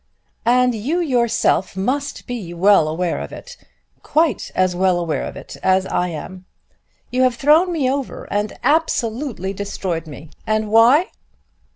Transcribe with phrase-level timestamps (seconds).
[0.47, 3.55] "And you yourself must be well aware of it,
[4.01, 6.45] quite as well aware of it as I am.
[7.11, 11.11] You have thrown me over and absolutely destroyed me; and why?"